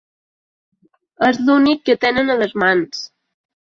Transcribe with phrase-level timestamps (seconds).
[1.29, 3.05] És l’únic que tenen a les mans.